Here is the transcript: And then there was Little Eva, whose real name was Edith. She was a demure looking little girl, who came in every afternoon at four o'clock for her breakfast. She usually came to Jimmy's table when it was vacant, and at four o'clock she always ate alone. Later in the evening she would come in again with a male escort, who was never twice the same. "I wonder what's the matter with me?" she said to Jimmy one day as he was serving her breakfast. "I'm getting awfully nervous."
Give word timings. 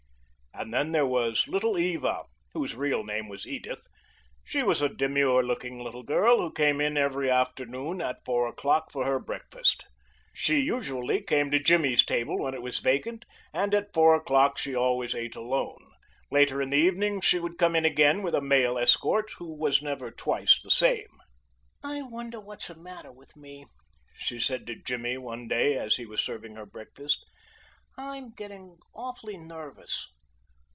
And 0.53 0.71
then 0.73 0.91
there 0.91 1.07
was 1.07 1.47
Little 1.47 1.75
Eva, 1.77 2.25
whose 2.53 2.75
real 2.75 3.03
name 3.03 3.29
was 3.29 3.47
Edith. 3.47 3.87
She 4.43 4.61
was 4.61 4.79
a 4.81 4.89
demure 4.89 5.41
looking 5.41 5.79
little 5.79 6.03
girl, 6.03 6.39
who 6.39 6.51
came 6.51 6.79
in 6.79 6.97
every 6.97 7.31
afternoon 7.31 7.99
at 7.99 8.23
four 8.25 8.47
o'clock 8.47 8.91
for 8.91 9.05
her 9.05 9.17
breakfast. 9.17 9.85
She 10.35 10.59
usually 10.59 11.23
came 11.23 11.49
to 11.49 11.57
Jimmy's 11.59 12.05
table 12.05 12.37
when 12.37 12.53
it 12.53 12.61
was 12.61 12.77
vacant, 12.79 13.25
and 13.53 13.73
at 13.73 13.93
four 13.93 14.13
o'clock 14.13 14.59
she 14.59 14.75
always 14.75 15.15
ate 15.15 15.35
alone. 15.35 15.93
Later 16.29 16.61
in 16.61 16.69
the 16.69 16.77
evening 16.77 17.21
she 17.21 17.39
would 17.39 17.57
come 17.57 17.75
in 17.75 17.85
again 17.85 18.21
with 18.21 18.35
a 18.35 18.41
male 18.41 18.77
escort, 18.77 19.31
who 19.37 19.55
was 19.57 19.81
never 19.81 20.11
twice 20.11 20.59
the 20.61 20.69
same. 20.69 21.07
"I 21.83 22.03
wonder 22.03 22.39
what's 22.39 22.67
the 22.67 22.75
matter 22.75 23.11
with 23.13 23.35
me?" 23.35 23.65
she 24.15 24.39
said 24.39 24.67
to 24.67 24.75
Jimmy 24.75 25.17
one 25.17 25.47
day 25.47 25.75
as 25.77 25.95
he 25.95 26.05
was 26.05 26.21
serving 26.21 26.53
her 26.55 26.67
breakfast. 26.67 27.25
"I'm 27.97 28.31
getting 28.31 28.77
awfully 28.93 29.37
nervous." 29.37 30.07